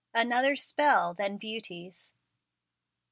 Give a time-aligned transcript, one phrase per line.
[0.15, 2.15] ANOTHER SPELL THAN BEAUTY'S.